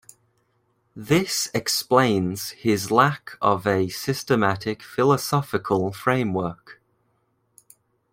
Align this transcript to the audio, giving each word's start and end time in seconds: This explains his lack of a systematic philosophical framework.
This 0.95 1.47
explains 1.53 2.49
his 2.53 2.89
lack 2.89 3.37
of 3.39 3.67
a 3.67 3.89
systematic 3.89 4.81
philosophical 4.81 5.93
framework. 5.93 6.81